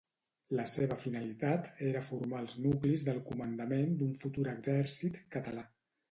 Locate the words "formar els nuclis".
2.07-3.03